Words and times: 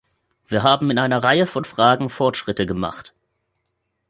Wir 0.47 0.63
haben 0.63 0.89
in 0.89 0.97
einer 0.97 1.23
Reihe 1.23 1.45
von 1.45 1.63
Fragen 1.63 2.09
Fortschritte 2.09 2.65
gemacht. 2.65 3.13